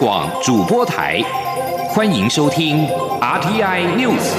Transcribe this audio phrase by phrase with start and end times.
[0.00, 1.20] 广主播台，
[1.88, 2.86] 欢迎收听
[3.20, 4.32] RTI News。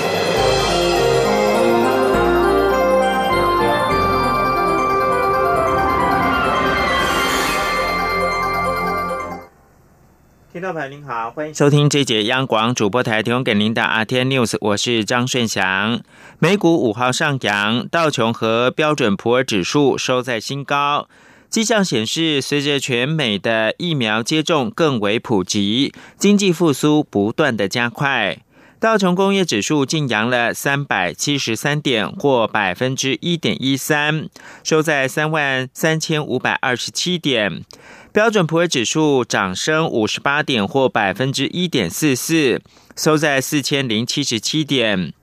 [10.53, 15.99] 听众朋友您好，欢迎收听这节央广主播台提供给您的 RTI News，我是张顺祥。
[16.39, 21.09] 美股五号上扬，道琼和标准普尔指数收在新高。
[21.49, 28.37] 迹象显示，随着全美的疫苗接种更为普及，经济复苏不断的加快。
[28.79, 34.29] 道琼工业指数晋扬了三百七十三点，或百分之一点一三，
[34.63, 37.65] 收在三万三千五百二十七点。
[38.13, 42.61] 标准普尔指数涨升五十八点，或百分之一点四四，
[42.95, 45.13] 收在四千零七十七点。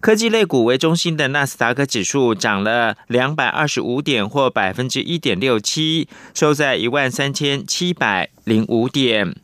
[0.00, 9.34] 科技类股为中心的纳斯达克指数涨了两百二十五点，或百分之一点六七，收在一万三千七百零五点。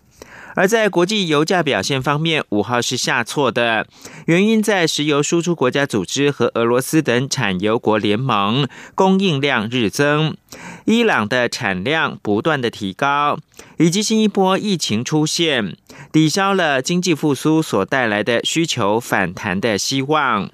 [0.54, 3.86] 而在国际油价表现方面，五号是下挫的，
[4.26, 10.36] 原因在石油输出国家组织和俄罗斯等产油国联盟供应量日增，
[10.84, 13.38] 伊朗的产量不断的提高，
[13.78, 15.76] 以及新一波疫情出现，
[16.12, 20.50] 抵消了经济复苏所带来的需求反弹的希望。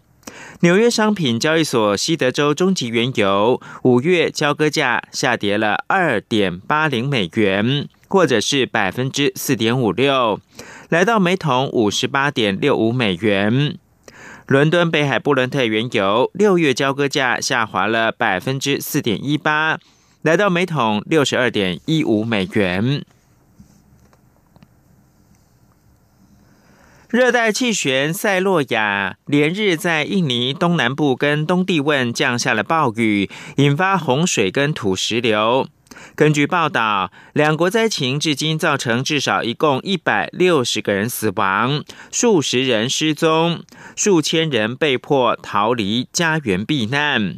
[0.61, 7.89] 纽约商品交易所西德州中级原油五月交割价下跌了二点八零美元。
[8.09, 10.41] 或者是百分之四点五六，
[10.89, 13.79] 来到每桶五十八点六五美元。
[14.47, 19.79] 伦敦北海布伦特原油六月交割价下滑了百分之四点一八，
[20.23, 23.05] 来到每桶六十二点一五美元。
[27.09, 35.67] 热带气旋塞洛亚连日在印尼东南部跟东帝汶降下了暴雨，引发洪水跟土石流。
[36.15, 43.63] 根据报道，两国灾情至今造成至少一共一百六十个人死亡，数十人失踪，
[43.95, 47.37] 数千人被迫逃离家园避难。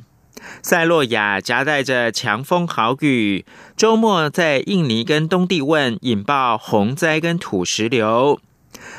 [0.62, 3.44] 塞洛亚夹带着强风豪雨，
[3.76, 8.40] 周末在印尼跟东帝汶引爆洪灾跟土石流，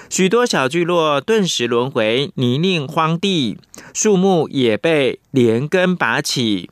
[0.10, 3.58] 许多小聚落顿时沦为泥泞荒地，
[3.94, 6.70] 树木也被连根拔起。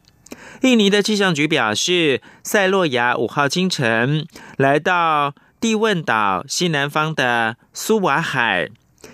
[0.61, 4.25] 印尼的气象局表示，塞洛亚五号清晨
[4.57, 8.69] 来到蒂汶岛西南方的苏瓦海。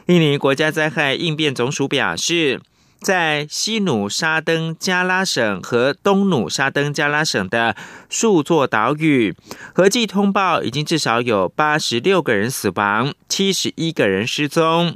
[0.07, 2.61] 印尼国家灾害应变总署表示，
[3.01, 7.75] 在西努沙登加拉省和东努沙登加拉省的
[8.09, 9.35] 数座岛屿，
[9.73, 14.95] 合计通报已经至少有八十六个人死亡，七十一个人失踪。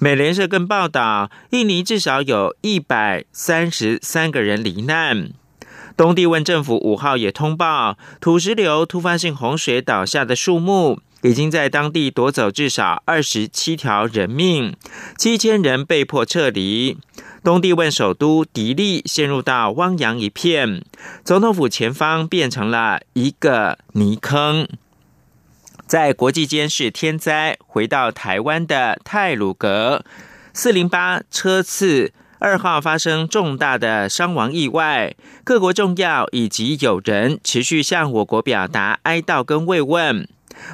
[0.00, 5.30] 美联社更报道，印尼至少有一百三十三个人罹难。
[5.96, 14.74] 东帝汶政府五号也通报，土石流突发性洪水倒下的树木，已经在当地夺走至少二十七条人命，
[15.16, 16.98] 七千人被迫撤离。
[17.44, 20.82] 东帝汶首都迪利陷入到汪洋一片，
[21.24, 24.66] 总统府前方变成了一个泥坑。
[25.86, 30.04] 在国际间是天灾，回到台湾的泰鲁格
[30.52, 32.12] 四零八车次。
[32.44, 40.28] 二号发生重大的伤亡意外，各国重要以及友人持续向我国表达哀悼跟慰问。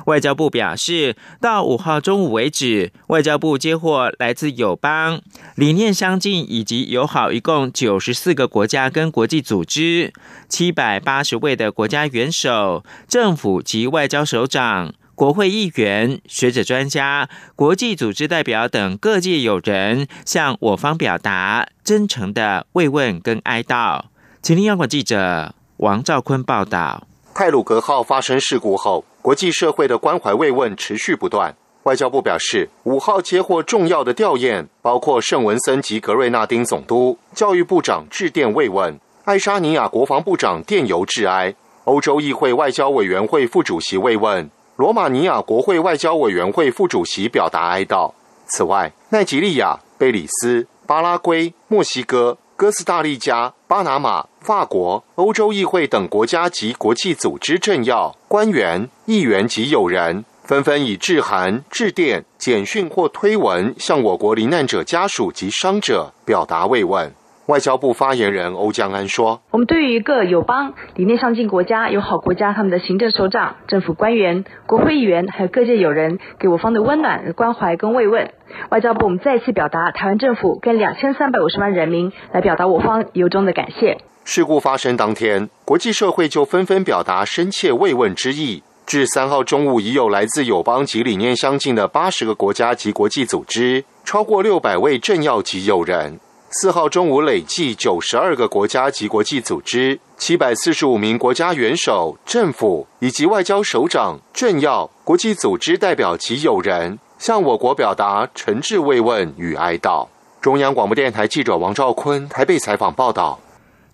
[0.07, 5.23] 外交部表示，到五号中午为止，外交部接获来自友邦、
[5.55, 10.13] 理念相近以及友好，一共九十四个国家跟国际组织，
[10.49, 14.93] 七百八十位的国家元首、政府及外交首长。
[15.21, 24.05] 国会议员、学者、专家、国际组织代表等各界友人向我方表达真诚的慰问跟哀悼。
[24.41, 27.07] 请听央广记者王兆坤报道。
[27.35, 31.55] 泰鲁格号发生事故后，国际社会的关怀慰问持续不断。
[31.83, 41.55] 外交部表示，五号接获重要的吊唁，包括圣文森及格瑞纳丁总督、教育部长致电慰问，爱沙尼亚国防部长电邮致哀，
[41.85, 44.51] 欧洲议会外交委员会副主席慰问。
[44.81, 48.11] 罗马尼亚国会外交委员会副主席表达哀悼。
[48.47, 67.13] 此外，奈及利亚、贝里斯、巴拉圭、墨西哥、哥斯达黎加、巴拿马、法国、欧洲议会等国家及国际组织政要、官员、议员及友人，纷纷以致函、致电、简讯或推文，向我国罹难者家属及伤者表达慰问。
[67.51, 78.31] 外交部发言人欧江安说：“我们对于各友邦、理念上进国家、友好国家，他们的行政首长、政府官员、国会议员，还有各界友人，给我方的温暖、关怀跟慰问。
[78.69, 88.63] 外交部我们再次表达台湾政府跟两千三百五十万人民，来表达我方由衷的感谢。”事故发生当天，国际社会就纷纷表达深切慰问之意。
[88.87, 96.21] 至三号中午，已有来自友邦及理念相近的八十个国家及国际组织，超过六百位政要及友人。
[96.53, 110.09] 四号中午，累计九十二个国家及国际组织，七百四十五名国家元首、政府以及外交首长、政要、国际组织代表及友人，向我国表达诚挚慰问与哀悼。
[110.41, 113.39] 中央广播电台记者王兆坤台北采访报道。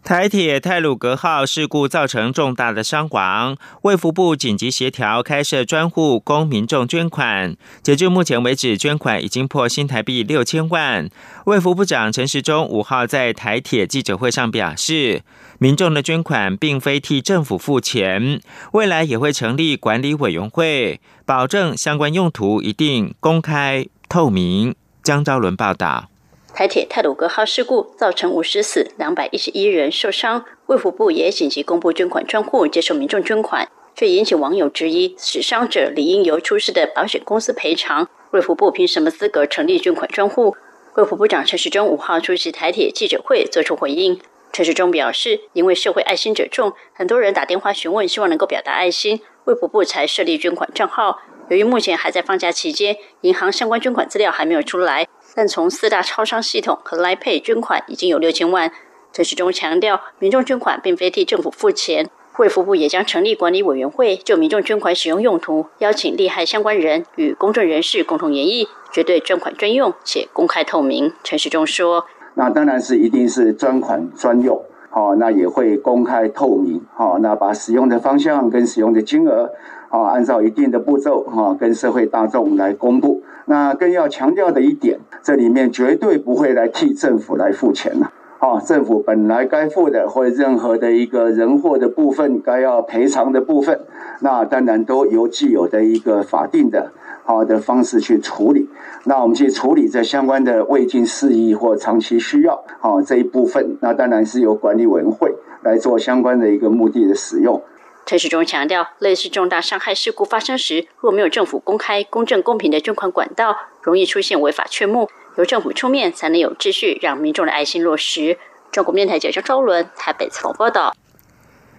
[0.06, 7.56] 台铁泰鲁格号事故造成重大的伤亡，卫福部紧急协调开设专户供民众捐款。
[7.82, 11.10] 截至目前为止，捐款已经破新台币六千万。
[11.46, 15.22] 卫福部长陈时中五号在台铁记者会上表示，
[15.58, 18.40] 民众的捐款并非替政府付钱，
[18.74, 24.76] 未来也会成立管理委员会，保证相关用途一定公开透明。
[25.02, 26.08] 江昭伦报道。
[26.56, 40.56] 台铁泰鲁格号事故造成五十死、两百一十一人受伤，卫福部也紧急公布捐款专户，接受民众捐款，却引起网友质疑：死伤者理应由出事的保险公司赔偿，卫福部凭什么资格成立捐款专户？
[40.94, 44.18] 卫福部长陈时中五号出席台铁记者会作出回应。
[44.50, 51.20] 陈时中表示，因为社会爱心者众，很多人打电话询问，希望能够表达爱心，卫福部才设立捐款账号。
[51.50, 55.06] 由于目前还在放假期间，银行相关捐款资料还没有出来。
[55.36, 58.72] 但从四大超商系统和来配捐款已经有六千万。
[59.12, 71.12] 陈时中强调，民众捐款并非替政府付钱，卫福部也将成立管理委员会，就民众捐款使用用途，邀请利害相关人与公众人士共同研议，绝对专款专用且公开透明。
[71.22, 79.50] 陈时中说：“那当然是一定是专款专用，好，那也会公开透明，好，那把使用的方向跟使用的金额。”
[79.88, 83.22] 啊，按照一定的步骤哈，跟社会大众来公布。
[83.46, 88.12] 那更要强调的一点，这里面绝对不会来替政府来付钱了。
[88.38, 93.80] 啊，政府本来该付的，或任何的一个人祸的部分，该要赔偿的部分，
[94.20, 96.92] 那当然都由既有的一个法定的
[97.24, 98.68] 好的方式去处理。
[99.04, 107.62] 那我们去处理这相关的未尽事宜或长期需要，好这一部分，那当然是由管理委员会来做相关的一个目的的使用。
[108.06, 115.10] 陈时中强调，类似重大伤害事故发生时，若没有政府公开、公正、公平的捐款管道，容易出现违法缺目。
[115.36, 118.38] 由政府出面，才能有秩序，让民众的爱心落实。
[118.70, 120.94] 中国面台记者周伦台北采访报道。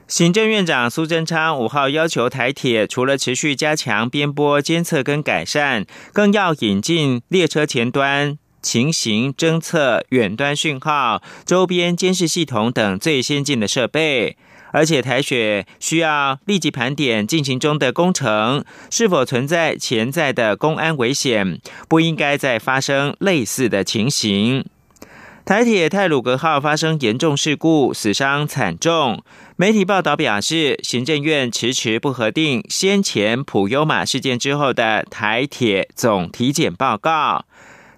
[0.06, 14.36] 行政院长苏贞昌五号要求台铁，除了持续加强边波监测跟改善，更要引进列车前端情形侦测、远端讯号、周边监视系统等最先进的设备。
[14.72, 24.66] 而且台雪需要立即盘点进行中的工程是否存在潜在的公安危险，不应该再发生类似的情形。
[25.46, 29.24] 台铁泰鲁格号发生严重事故，死伤惨重。
[29.56, 37.46] 媒体报道表示，行政院迟迟不核定先前普优马事件之后的台铁总体检报告。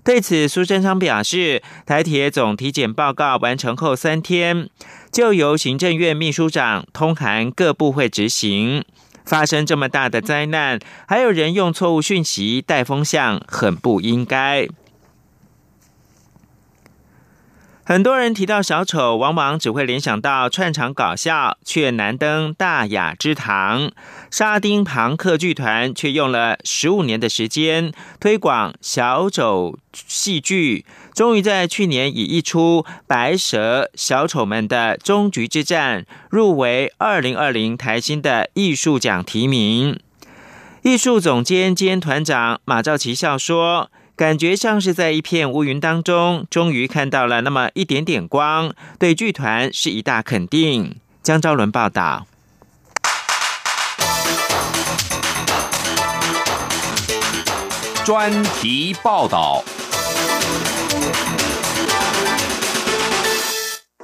[0.03, 4.69] 对此，苏贞昌表示，台铁总体检报告完成后三天。
[5.11, 8.83] 就由行政院秘书长通函各部会执行。
[9.25, 14.67] 发生这么大的灾难，还有人用错误讯息带风向，很不应该。
[17.89, 23.91] 很多人提到小丑，往往只会联想到串场搞笑，却难登大雅之堂。
[24.29, 30.85] 沙丁庞克剧团却用了十五年的时间推广小丑戏剧，
[31.15, 39.99] 终于在去年以一出《白蛇小丑们的终局之战》入围二零二零台新的艺术奖提名。
[40.83, 43.89] 艺术总监兼团长马兆奇笑说。
[44.19, 50.97] 感觉像是在一片乌云当中，终于看到了那么一点点光，对剧团是一大肯定。
[51.23, 52.27] 江昭伦报道。
[58.03, 59.63] 专题报道。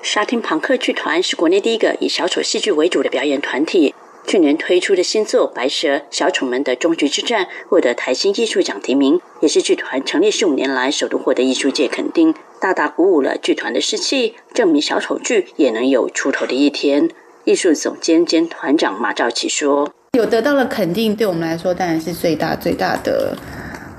[0.01, 3.93] 沙汀庞克剧团是国内第一个以小丑戏剧为主的表演团体。
[4.27, 17.09] 去年推出的新作《白蛇小丑们的终局之战》获得台新艺术奖提名，也是剧团成立十五年来首度获得艺术界肯定，大大鼓舞了剧团的士气，证明小丑剧也能有出头的一天。
[17.43, 23.37] 艺术总监兼团长马兆奇说：“有得到了肯定，对我们来说当然是最大最大的。”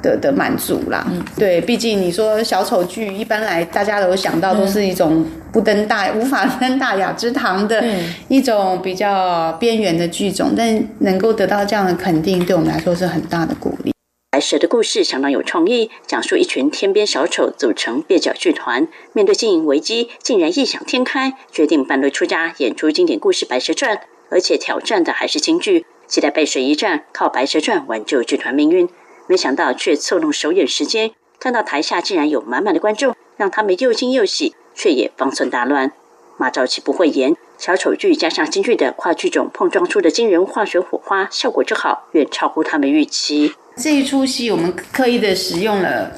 [0.06, 1.04] 的的满足啦，
[1.36, 7.84] 对，毕竟你说小丑剧一般来，大家都想到都是一种不登大无法 登大雅之堂的
[8.28, 13.92] 一种比较边缘的剧种，但能够得到这样的肯定，对我们来说是很大的鼓励。
[14.30, 23.96] 白蛇的故事相当有创意，讲述一群天边小丑组成蹩脚剧团，面对经营危机，竟然异想天开，决定半路出家演出经典故事《白蛇传》，
[24.30, 25.84] 而且挑战的还是京剧。
[26.06, 28.88] 期待背水一战，靠《白蛇传》挽救剧团命运。
[29.28, 35.92] 没想到却凑弄首演时间，看到台下竟然有满满的观众，让他们又惊又喜，却也方寸大乱。
[36.36, 43.52] 马兆奇不会演小丑剧，加上京剧的跨剧种碰撞出的惊人化学火花，效果之好，远超乎他们预期。
[43.76, 46.10] 这一出戏，我们刻意的使用了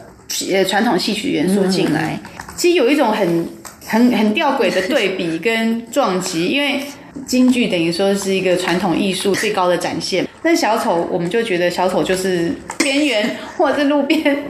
[0.52, 2.20] 呃传统戏曲元素进来，
[2.56, 3.48] 其实有一种很
[3.86, 6.82] 很很吊诡的对比跟撞击，因为。
[7.26, 14.44] 京剧等于说是一个传统艺术最高的展现，那小丑我们就觉得小丑就是边缘或者是路边、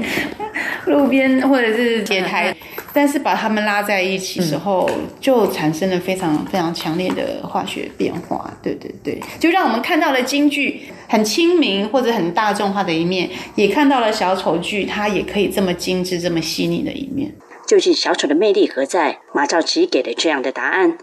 [0.87, 2.55] 路边或者是铁台，
[2.93, 4.89] 但是把他们拉在一起时候，
[5.21, 8.53] 就产生了非常非常强烈的化学变化。
[8.63, 17.33] 对对对，就让我们看到了京剧很亲民或者很大众化的一面，也看到了小丑剧它也可以这么精致、这么细腻的一面。
[17.67, 19.19] 究竟小丑的魅力何在？
[19.35, 20.97] 马兆琪给了这样的答案。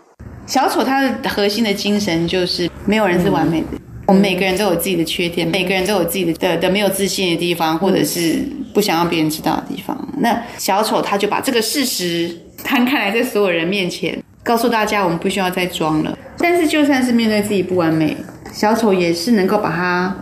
[0.48, 3.68] 小丑他的核心的精神就是没有人是完美的，
[4.08, 8.44] 我们每个人都有自己的缺点，每个人都有自己的的的没有自信的地方，或者是
[8.74, 9.98] 不想让别人知道的地方。
[10.18, 12.30] 那小丑他就把这个事实
[12.64, 16.18] 摊开来，在所有人面前告诉大家，我们不需要再装了。
[16.38, 18.16] 但是就算是面对自己不完美，
[18.54, 20.16] 小丑也是能够把它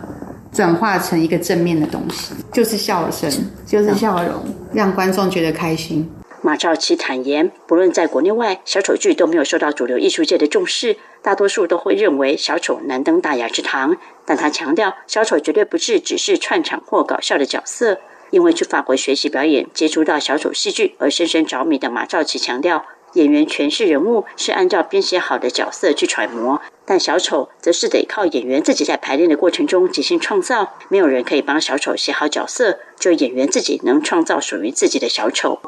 [0.50, 3.30] 转化成一个正面的东西，就是笑声，
[3.66, 6.08] 就是笑容，让观众觉得开心。
[6.44, 13.96] 马兆琪坦言，不论在国内外，小丑剧都没有受到主流艺术界的重视，大多数都会认为小丑难登大雅之堂。
[14.26, 17.98] 但他强调，小丑绝对不是只是串场或搞笑的角色。
[18.28, 22.84] 因为去法国学习表演，接触到小丑戏剧而深深着迷的马兆琪强调，
[23.14, 30.74] 演员诠释人物是按照编写好的角色去揣摩，但小丑则是得靠演员自己在排练的过程中即兴创造。
[30.90, 35.58] 没有人可以帮小丑写好角色，就演员自己能创造属于自己的小丑。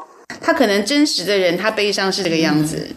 [0.41, 2.87] 他可能真实的人，他悲伤是这个样子，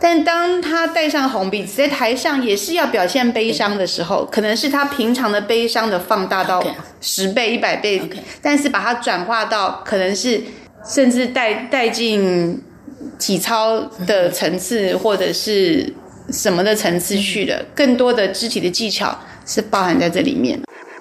[0.00, 6.62] 但当他戴上红鼻子在台上也是要表现悲伤的时候，可能是他平常的悲伤的放大到
[7.00, 8.02] 十倍、一百倍，
[8.42, 10.40] 但是把它转化到可能是
[10.86, 12.60] 甚至带带进
[13.18, 15.92] 体操的层次或者是
[16.30, 20.58] 什么的层次去了，更多的肢体的技巧是包含在这里面。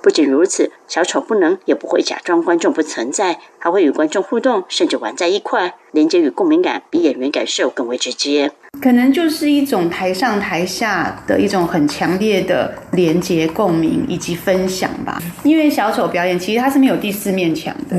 [0.09, 8.51] 不仅如此，小丑不能也不会假装观众不存在，还会与观众互动，甚至玩在一块，连接与共鸣感比演员感受更为直接。
[8.81, 15.21] 可能就是一种台上台下的一种很强烈的连接、共鸣以及分享吧。
[15.43, 17.95] 因为小丑表演其实他是没有第四面墙的，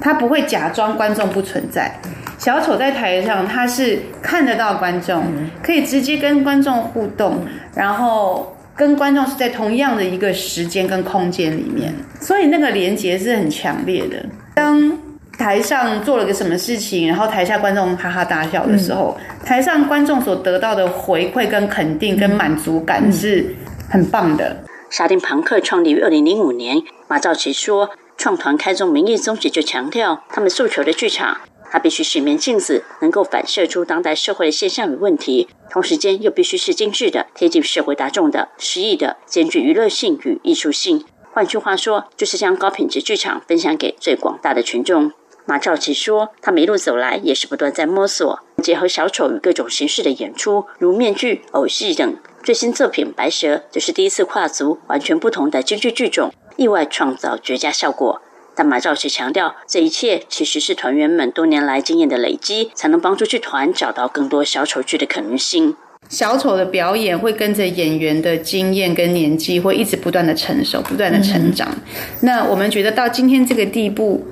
[0.00, 1.96] 他不会假装观众不存在。
[2.36, 5.22] 小丑在台上他是看得到观众，
[5.62, 7.46] 可以直接跟观众互动，
[7.76, 8.50] 然后。
[8.76, 14.24] 跟观众是在同样的一个时间跟空间里面，所以那个连接是很强烈的。
[14.54, 14.98] 当
[15.38, 23.54] 台上做了个什么事情，然后台下观众哈哈大笑的时候，台上观众所得到的回馈跟肯定跟满足感是
[23.88, 24.56] 很棒的。
[24.90, 31.38] 沙丁庞克创立于二零零五年，马兆琪说，创团开宗明义宗旨就强调他们诉求的剧场。
[31.74, 41.04] 它必须是一面镜子，能够反射出当代社会的现象与问题，同时间又必须是精致的、贴近社会大众的、诗意的，兼具娱乐性与艺术性。
[41.32, 45.10] 换句话说，就是将高品质剧场分享给最广大的群众。
[45.46, 52.16] 马兆琪说，他们一路走来也是不断在摸索，结合小丑与各种形式的演出，如面具、偶戏等。
[52.44, 58.22] 最新作品《白蛇》就是第一次跨足完全不同的京剧剧种，意外创造绝佳效果。
[58.54, 65.76] 但马兆琪强调，这一切其实是团员们多年来经验的累积，才能帮助剧团找到更多小丑剧的可能性。
[66.08, 71.74] 小丑的表演会跟着演员的经验跟年纪，会一直不断的成熟，不断的成长。
[72.20, 74.26] 那我们觉得到今天这个地步，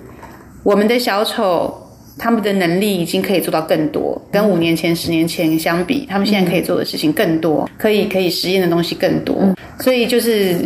[0.63, 1.82] 我们的小丑
[2.19, 9.55] 他们的能力已经可以做到更多，跟五年前、十年前相比，他们现在可以做的事情更多，可以可以实验的东西更多。
[9.81, 10.59] 所以就是。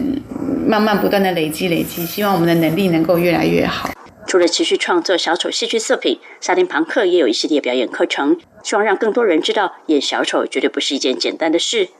[0.66, 3.88] 慢慢不断的累积累积，希望我们的能力能够越来越好。
[4.26, 11.90] 除了持续创作小丑戏剧作品，沙丁庞克也有一系列表演课程，希望让更多人知道演小丑绝对不是一件简单的事。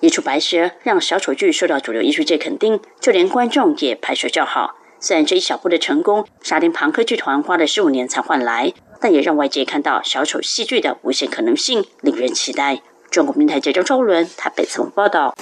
[0.00, 4.74] 一出白蛇让小丑剧受到主流艺术界肯定，就连观众也拍手叫好。
[5.04, 12.80] 虽然这一小步的成功，沙丁庞克剧团花了十五年才换来，但也让外界看到小丑戏剧的无限可能性，令人期待。
[13.10, 15.34] 中国民台记者周伦台北综合报道。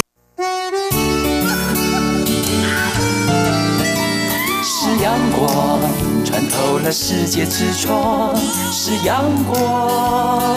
[5.03, 5.79] 阳光
[6.25, 10.57] 穿透了世界之窗，是阳光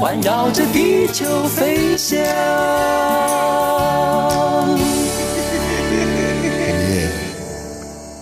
[0.00, 2.18] 环绕着地球飞翔。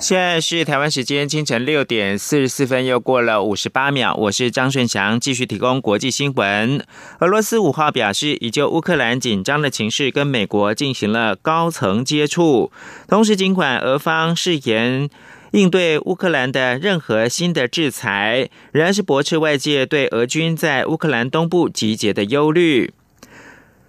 [0.03, 4.13] 现在是台湾时间清晨六点四十四分，又过了五十八秒。
[4.15, 6.85] 我是张顺祥，继续提供国际新闻。
[7.21, 12.73] 俄罗斯五号表示，已就乌克兰紧张的情势跟美国进行了高层接触。
[13.07, 15.09] 同时，尽管俄方誓言
[15.53, 22.93] 应对乌克兰的任何新的制裁，仍然是驳斥外界对俄军在乌克兰东部集结的忧虑。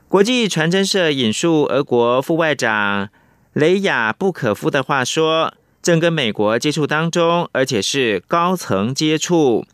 [0.07, 3.09] 国际传真社引述俄国副外长
[3.53, 5.55] 雷亚布可夫的话说。
[5.83, 9.65] 正跟美国接触当中，而且是高层接触。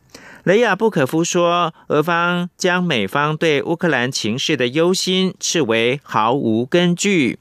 [0.44, 7.38] 雷亚布可夫说，俄方将美方对乌克兰情势的忧心视为毫无根据。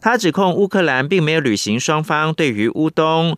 [0.00, 3.36] 他指控乌克兰并没有履行双方对于乌东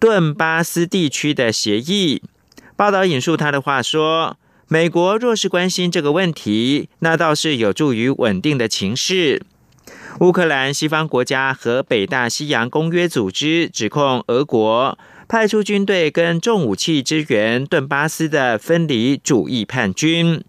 [0.00, 2.22] 顿巴斯地区的协议。
[2.74, 9.42] 报道引述他的话说：“美国若是关心这个问题，那倒是有助于稳定的情势。”
[10.18, 20.44] 乌克兰西方国家和北大西洋公约组织指控俄国派出军队跟重武器支援顿巴斯的分离主义叛军。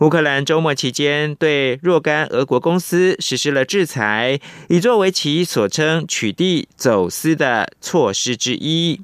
[0.00, 9.00] 乌克兰周末期间对若干俄国公司实施了制裁，以作为其所称取缔走私的措施之一。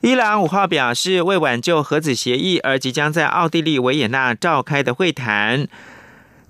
[0.00, 5.68] 伊朗五号表示，为挽救核子协议而即将在奥地利维也纳召开的会谈。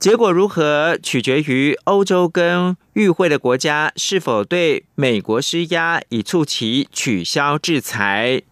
[0.02, 8.42] 结果如何，取决于欧洲跟与会的国家是否对美国施压，以促其取消制裁。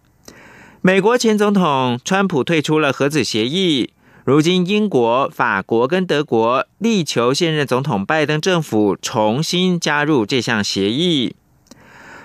[0.80, 3.90] 美国前总统川普退出了核子协议，
[4.24, 11.34] 如今英国、法国跟德国力求现任总统拜登政府重新加入这项协议。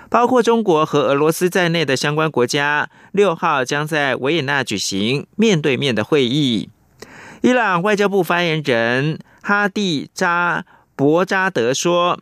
[0.08, 6.70] 包括中国和俄罗斯在内的相关国家，六号将在维也纳举行面对面的会议。
[7.46, 12.20] 伊朗外交部发言人哈蒂扎博扎德说：“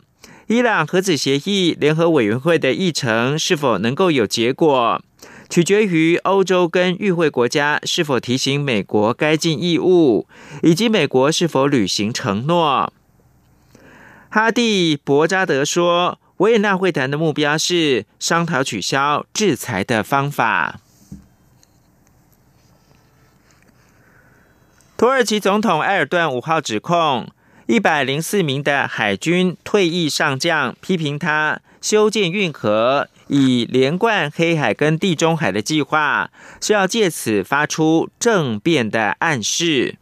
[0.48, 5.00] 伊朗核子协议联合委员会的议程是否能够有结果，
[5.48, 10.28] 取决于欧洲跟与会国家是否提醒美国该尽义务，
[10.62, 12.92] 以及美国是否履行承诺。”
[14.28, 20.80] 哈蒂博扎德说：“维也纳会谈的目标是商讨取消制裁的方法。”
[25.04, 27.28] 土耳其总统埃尔顿五号指控
[27.66, 39.98] 一百零四名的海军退役上将批评他修建运河以连贯黑海跟地中海的计划是要借此发出政变的暗示。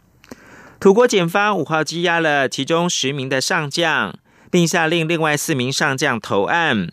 [0.79, 4.15] 土国检方五号羁押了其中十名的上将，
[4.53, 6.93] 并下令另外四名上将投案。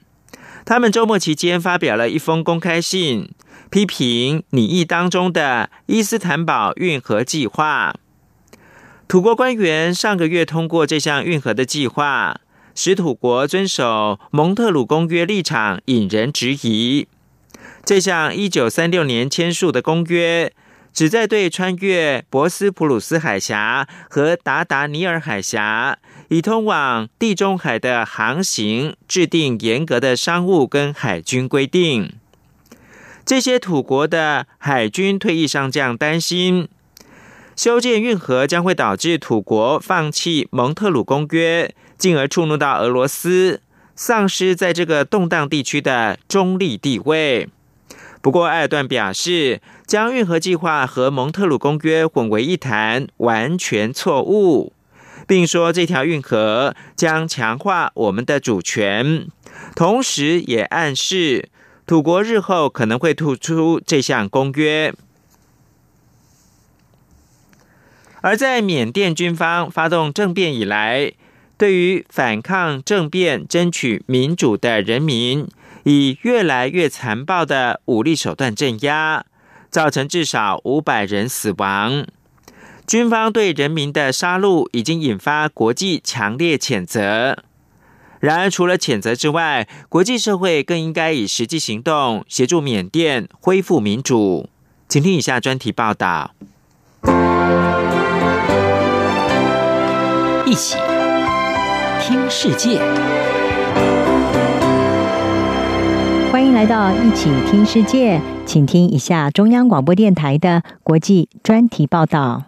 [0.66, 3.30] 他们周末期间发表了一封公开信。
[3.70, 7.94] 批评拟议当中的伊斯坦堡运河计划，
[9.08, 12.42] 土国官员上个月通过这项运河的计划，
[12.74, 17.08] 使土国遵守蒙特鲁公约立场引人质疑。
[17.86, 20.52] 这项一九三六年签署的公约，
[20.92, 32.14] 旨在对穿越博斯普鲁斯海峡和达达尼尔海峡，以通往地中海的航行，制定严格的商务跟海军规定。
[33.30, 36.68] 这些土国的海军退役上将担心，
[37.56, 43.62] 修建运河将会导致土国放弃蒙特鲁公约，进而触怒到俄罗斯，
[43.96, 47.48] 丧失在这个动荡地区的中立地位。
[48.24, 54.74] 不过，埃尔段表示，将运河计划和蒙特鲁公约混为一谈，完全错误，
[55.28, 59.28] 并说这条运河将强化我们的主权，
[59.76, 61.50] 同时也暗示。
[61.90, 64.94] 土国日后可能会吐出这项公约，
[68.22, 71.14] 而在缅甸军方发动政变以来，
[71.58, 75.48] 对于反抗政变、争取民主的人民，
[75.82, 79.26] 以越来越残暴的武力手段镇压，
[79.72, 82.06] 造成至少五百人死亡。
[82.86, 87.46] 军方对人民的杀戮已经引发国际强烈谴责。
[88.20, 94.50] 然而，除了谴责之外，国际社会更应该以实际行动协助缅甸恢复民主。
[94.90, 96.32] 请听以下专题报道：
[100.46, 100.78] 一起
[102.02, 102.82] 听世界，
[106.30, 112.48] 欢迎来到一起听世界，请听一下中央广播电台的国际专题报道。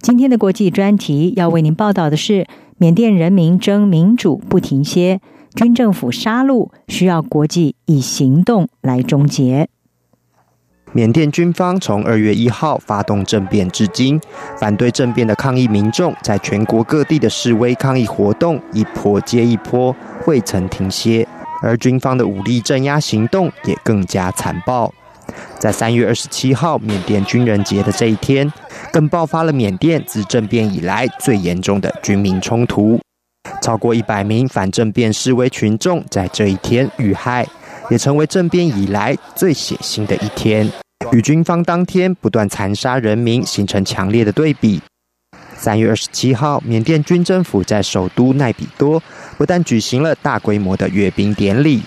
[0.00, 2.48] 今天的国际专题要为您报道的是。
[2.82, 5.20] 缅甸人民争民主不停歇，
[5.54, 9.68] 军政府杀戮需要国际以行动来终结。
[10.92, 14.18] 缅甸军方从二月一号发动政变至今，
[14.56, 19.94] 反对政变的抗议民众在全国各地的示威抗议活动一波接一波，
[20.26, 21.28] 未曾停歇。
[21.62, 24.90] 而军方的武力镇压行动也更加残暴。
[25.58, 28.50] 在三月二十七号缅甸军人节的这一天，
[28.92, 33.00] 更爆发了缅甸自政变以来最严重的军民冲突，
[33.62, 37.46] 超过一百名反政变示威群众在这一天遇害。
[37.90, 40.70] 也成为政变以来最血腥的一天，
[41.10, 44.80] 与军方当天不断残杀人民形成强烈的对比。
[45.56, 49.02] 三月二十七号，缅甸军政府在首都奈比多
[49.36, 51.82] 不但举行了大规模的阅兵典礼，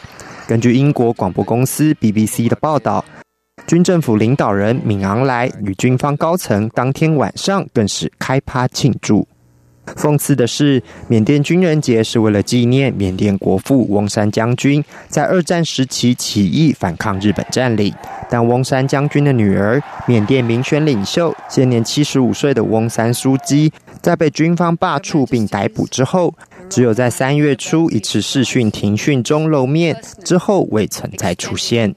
[0.46, 3.06] 根据英国广播公司 BBC 的报道，
[3.66, 9.28] 军政府领导人敏昂莱与军方高层当天晚上更是开趴庆祝。
[9.98, 17.94] 讽刺的是，缅甸军人节是为了纪念缅甸国父翁山将军在二战时期起义反抗日本占领。
[18.30, 23.72] 但翁山将军的女儿、缅甸民选领袖、现年七十五岁的翁山书记，
[24.02, 26.34] 在被军方罢黜并逮捕之后，
[26.70, 31.94] 只有在三月初一次视讯庭讯中露面，之后未曾再出现。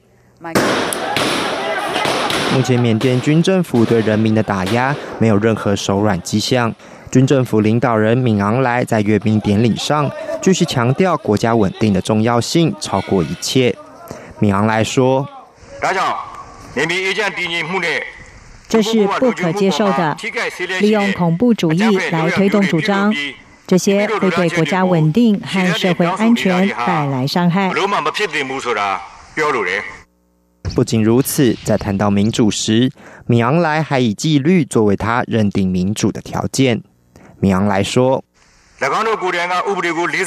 [2.57, 6.73] 目前，缅甸军政府对人民的打压没有任何手软迹象。
[7.11, 10.09] 军政府领导人敏昂莱在阅兵典礼上
[10.41, 13.75] 继续强调国家稳定的重要性超过一切。
[14.39, 15.29] 敏昂莱说
[18.67, 20.17] ：“这是不可接受的，
[20.79, 23.13] 利用恐怖主义来推动主张，
[23.67, 27.71] 这些会对国家稳定和社会安全带来伤害。”
[30.75, 32.91] 不仅如此，在谈到民主时，
[33.25, 36.83] 米昂莱还以纪律作为他认定民主的条件。
[37.39, 38.23] 米昂莱说：“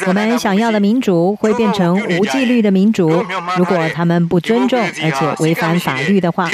[0.07, 3.09] 我们想要的民主会变成无纪律的民主，
[3.57, 6.51] 如果他们不尊重而且违反法律的话。”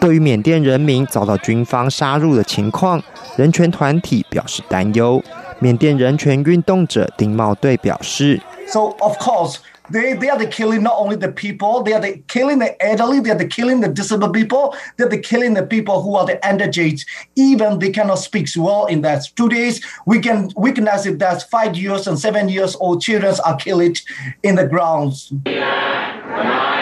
[0.00, 3.02] 对于缅甸人民遭到军方杀入的情况，
[3.36, 5.20] 人权团体表示担忧。
[5.58, 9.56] 缅甸人权运动者丁茂队表示：“So of course.”
[9.90, 13.20] They, they are the killing not only the people, they are the killing the elderly,
[13.20, 16.26] they are the killing the disabled people, they are the killing the people who are
[16.26, 17.06] the underage.
[17.36, 19.24] Even they cannot speak well in that.
[19.36, 19.84] two days.
[20.06, 23.98] we can witness it that five years and seven years old children are killed
[24.42, 25.32] in the grounds.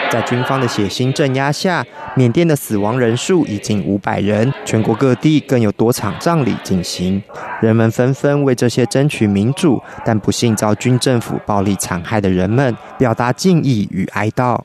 [0.09, 7.21] 在军方的血腥镇压下，缅甸的死亡人数已近五百人，全国各地更有多场葬礼进行。
[7.61, 14.59] 人们纷纷为这些争取民主但不幸遭军政府暴力残害的人们表达敬意与哀悼。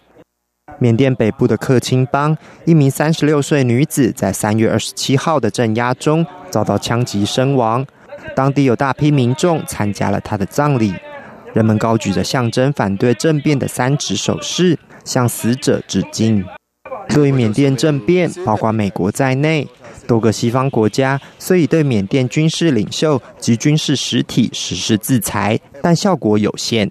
[0.78, 7.84] 缅甸北部的克钦邦，一名三十六岁女子在三月二十七号的镇压中遭到枪击身亡，
[8.36, 10.94] 当地有大批民众参加了她的葬礼，
[11.52, 14.78] 人们高举着象征反对政变的三指手势。
[15.04, 16.44] 向死者致敬。
[17.08, 19.66] 对于缅甸政变，包括美国在内，
[20.06, 26.90] 多个西方国家虽已对缅甸军事领袖及军事实体实施制裁，但效果有限。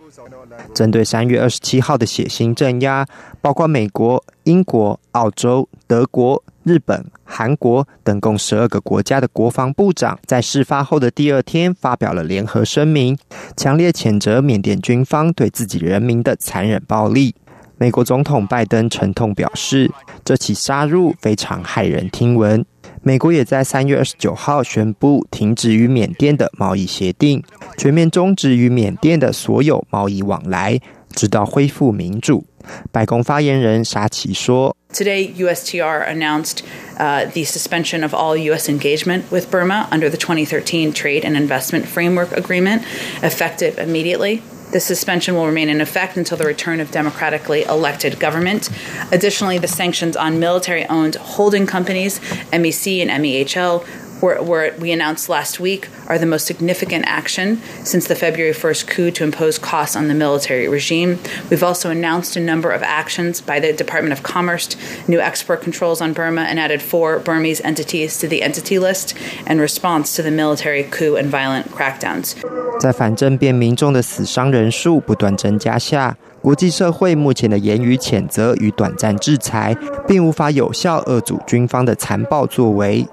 [0.74, 3.06] 针对三月二十七号的血腥镇压，
[3.42, 13.18] 包括美国、英国、澳洲、德国、日本、韩国等共十二个国家的国防部长，在事发后的第二天发表了联合声明，
[13.58, 17.34] 强烈谴责缅甸军方对自己人民的残忍暴力。
[17.81, 19.91] 美国总统拜登沉痛表示，
[20.25, 22.65] 这起杀戮非常骇人听闻。
[23.03, 27.43] 美国也在三月二十九号宣布停止与缅甸的贸易协定，
[27.77, 30.81] 全面终止与缅甸的所有贸易往来，
[31.15, 32.45] 直到恢复民主。
[32.91, 36.61] 白宫发言人沙奇说：“Today, USTR announced
[36.99, 38.69] uh, the suspension of all U.S.
[38.69, 42.81] engagement with Burma under the 2013 Trade and Investment Framework Agreement,
[43.23, 44.41] effective immediately.”
[44.72, 48.70] The suspension will remain in effect until the return of democratically elected government.
[49.12, 52.20] Additionally, the sanctions on military owned holding companies,
[52.52, 53.86] MEC and MEHL,
[54.23, 58.87] were, were, we announced last week are the most significant action since the February 1st
[58.87, 61.19] coup to impose costs on the military regime.
[61.51, 64.75] We've also announced a number of actions by the Department of Commerce,
[65.07, 69.15] new export controls on Burma, and added four Burmese entities to the entity list
[69.47, 72.35] in response to the military coup and violent crackdowns.
[72.81, 83.07] 在反政变民众的死伤人数不断增加下，国际社会目前的言语谴责与短暂制裁，并无法有效遏阻军方的残暴作为。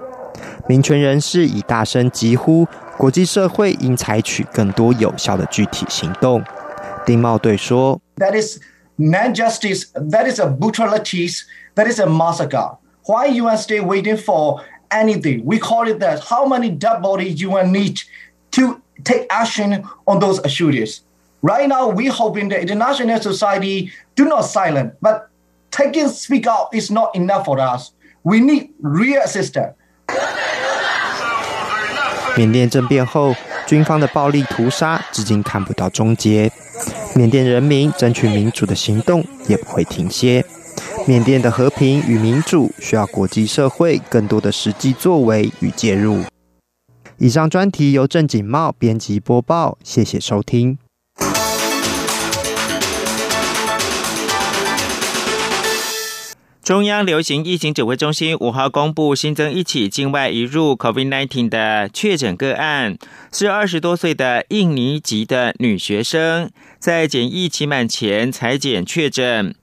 [0.66, 6.42] 民权人士已大声疾呼，国际社会应采取更多有效的具体行动。
[7.04, 8.58] 丁茂队说：“That is
[8.98, 9.84] non justice.
[9.92, 11.42] That is a brutalities.
[11.74, 12.78] That is a massacre.
[13.06, 15.44] Why you are still waiting for anything?
[15.44, 16.20] We call it that.
[16.20, 18.00] How many dead bodies you will need
[18.52, 21.02] to take action on those issues?
[21.42, 25.28] Right now, we hoping the international society do not silent, but
[25.70, 27.92] taking speak out is not enough for us.
[28.22, 29.74] We need real assistance.
[32.37, 33.35] 缅甸政变后，
[33.67, 36.51] 军方的暴力屠杀至今看不到终结，
[37.15, 40.45] 缅甸人民争取民主的行动也不会停歇。
[41.05, 46.23] 缅甸的和平与民主需要国际社会更多的实际作为与介入。
[47.17, 50.77] 以上专题由郑景茂编辑播报，谢谢收听。
[56.69, 62.95] 中央流行疫情指挥中心五号公布新增一起境外移入 COVID-19 的确诊个案，
[63.33, 69.55] 是二十多岁的印尼籍的女学生，在检疫期满前裁检确诊。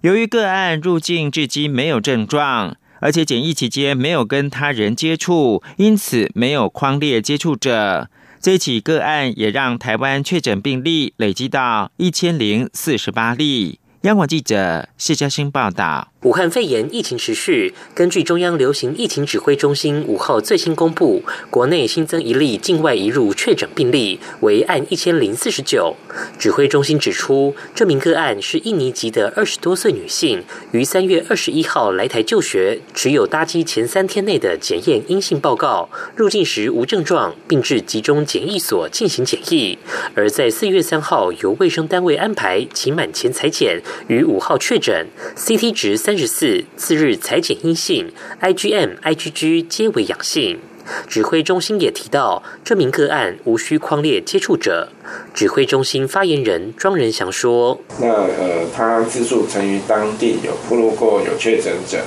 [0.00, 8.08] 由于个案入境至今没有症状，而且检疫期间没有跟他人接触，因此没有框列接触者。
[8.40, 13.80] 这起个案也让台湾确诊病例累积到一千零四十八例。
[14.04, 16.10] 央广记者谢嘉欣报道。
[16.24, 25.94] 武汉肺炎疫情持续，根据中央流行疫情指挥中心五号最新公布，国内新增一例境外移入确诊病例，为案一千零四十九。
[26.38, 39.78] 指挥中心指出，这名个案是印尼籍的二十多岁女性，于三月二十一号来台就学，持有搭机前三天内的检验阴性报告，入境时无症状，并至集中检疫所进行检疫。
[40.14, 46.14] 而在四月三号由卫生单位安排期满前裁检，于五号确诊，CT 值三。
[46.14, 50.60] 十四次日裁检阴性，IgM、IgG 皆为阳性。
[51.08, 54.90] 指挥中心也提到，这名个案无需框列接触者。
[55.34, 61.98] 指挥中心发言人庄仁祥说：“那呃，他自助曾于当地有铺路过有确诊者。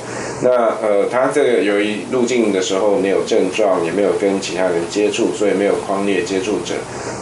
[0.44, 6.76] 那呃，他这个由于入境的时候没有症状，也没有跟其他人接触，所以没有框列接触者。”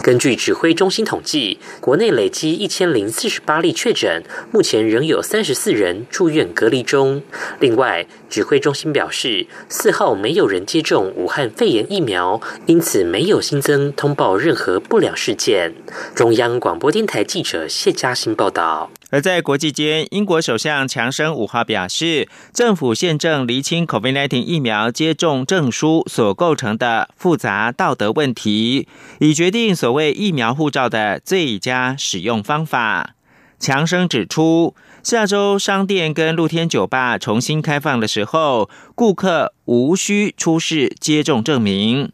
[0.03, 7.21] 根据指挥中心统计，国内累积一千零四十八例确诊，目前仍有三十四人住院隔离中。
[7.59, 15.73] 另外，指挥中心表示，四号没有人接种武汉肺炎疫苗，因此没有新增通报任何不良事件。
[16.13, 18.91] 中央广播电台记者谢嘉欣报道。
[19.11, 28.87] 而在国际间，英国首相强生五号表示，政府现正厘清 COVID-19 疫苗接种证书所构成的复杂道德问题，
[29.19, 33.11] 以决定所谓疫苗护照的最佳使用方法。
[33.59, 42.11] 强生指出，下周商店跟露天酒吧重新开放的时候，顾客无需出示接种证明。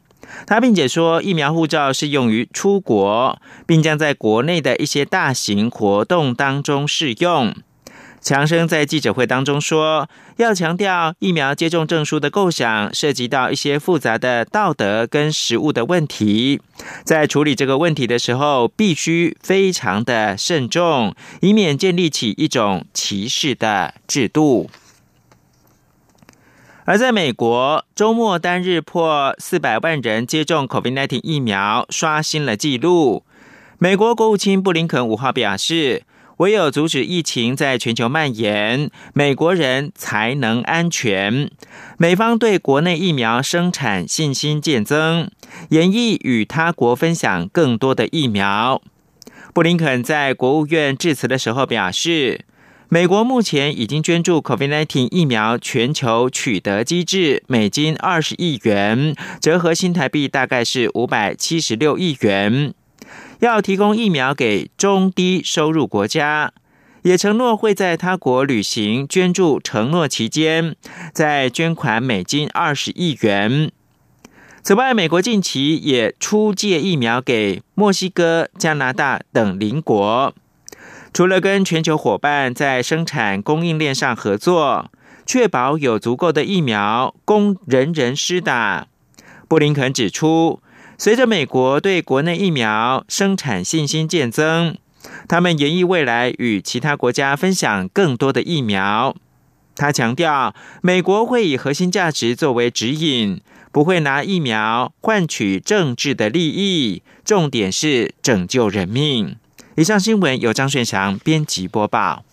[0.48, 7.54] 他并且说，疫苗护照是用于出国，并将在国内的一些大型活动当中适用。
[8.22, 10.08] 强生在记者会当中说，
[10.38, 16.62] 要强调疫苗接种证书的构想涉及到一些复杂的道德跟实务的问题，
[17.04, 24.70] 在处理这个问题的时候，必须非常的慎重，以免建立起一种歧视的制度。
[26.86, 33.24] 而在美国，周末单日破四百万人接种 COVID-19 疫苗，刷新了纪录。
[33.80, 36.04] 美国国务卿布林肯五号表示，
[36.42, 41.52] 唯有阻止疫情在全球蔓延，美国人才能安全。
[42.00, 45.30] 美方对国内疫苗生产信心渐增，
[45.70, 48.82] 严意与他国分享更多的疫苗。
[49.54, 52.46] 布林肯在国务院致辞的时候表示。
[52.94, 62.74] 美国目前已经捐助 COVID-19 疫苗全球取得机制美金二十亿元，折合新台币大概是五百七十六亿元，
[63.42, 66.54] 要提供疫苗给中低收入国家，
[67.02, 70.76] 也承诺会在他国履行捐助承诺期间，
[71.12, 73.72] 再捐款美金二十亿元。
[74.62, 80.36] 此外，美国近期也出借疫苗给墨西哥、加拿大等邻国。
[81.12, 84.92] 除了跟全球伙伴在生产供应链上合作，
[85.26, 88.86] 确保有足够的疫苗供人人施打，
[89.48, 90.62] 布林肯指出，
[91.04, 94.78] 随着美国对国内疫苗生产信心渐增，
[95.28, 99.16] 他们研议未来与其他国家分享更多的疫苗。
[99.76, 109.38] 他强调，美国会以核心价值作为指引，不会拿疫苗换取政治的利益，重点是拯救人命。
[109.78, 112.24] 以上新闻由张顺祥编辑播报。